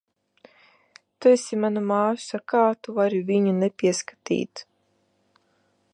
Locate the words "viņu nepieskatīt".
3.29-4.65